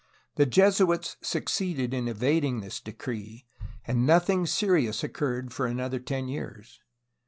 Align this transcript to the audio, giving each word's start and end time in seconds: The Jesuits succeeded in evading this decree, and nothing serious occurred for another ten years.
The 0.33 0.47
Jesuits 0.47 1.15
succeeded 1.21 1.93
in 1.93 2.07
evading 2.07 2.61
this 2.61 2.79
decree, 2.79 3.45
and 3.85 4.03
nothing 4.03 4.47
serious 4.47 5.03
occurred 5.03 5.53
for 5.53 5.67
another 5.67 5.99
ten 5.99 6.27
years. 6.27 6.79